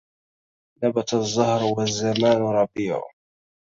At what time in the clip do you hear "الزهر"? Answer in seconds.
1.13-1.63